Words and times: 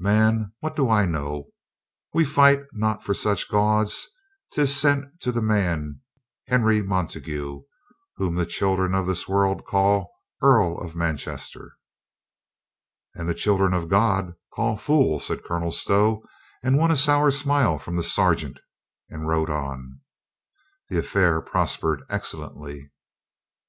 "Man, 0.00 0.50
what 0.58 0.74
do 0.74 0.90
I 0.90 1.04
know? 1.06 1.50
We 2.12 2.24
fight 2.24 2.58
not 2.72 3.04
for 3.04 3.14
such 3.14 3.48
gauds. 3.48 4.08
'Tis 4.52 4.76
sent 4.76 5.06
to 5.20 5.30
the 5.30 5.40
man 5.40 6.00
Henry 6.48 6.82
Montagu, 6.82 7.62
whom 8.16 8.34
the 8.34 8.46
children 8.46 8.96
of 8.96 9.06
this 9.06 9.28
world 9.28 9.64
call 9.64 10.12
Earl 10.42 10.76
of 10.78 10.96
Manchester." 10.96 11.76
"And 13.14 13.28
the 13.28 13.32
children 13.34 13.74
of 13.74 13.88
God 13.88 14.34
call 14.52 14.76
fool," 14.76 15.20
said 15.20 15.44
Colonel 15.44 15.70
Stow, 15.70 16.24
and 16.64 16.76
won 16.76 16.90
a 16.90 16.96
sour 16.96 17.30
smile 17.30 17.78
from 17.78 17.94
the 17.94 18.02
sergeant, 18.02 18.58
and 19.08 19.28
rode 19.28 19.50
on. 19.50 20.00
The 20.88 20.98
affair 20.98 21.40
prospered 21.40 22.02
excellently. 22.10 22.90